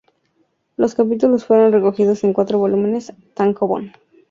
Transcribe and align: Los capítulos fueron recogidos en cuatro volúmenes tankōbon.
Los 0.77 0.95
capítulos 0.95 1.45
fueron 1.45 1.71
recogidos 1.73 2.23
en 2.23 2.33
cuatro 2.33 2.57
volúmenes 2.57 3.13
tankōbon. 3.35 3.93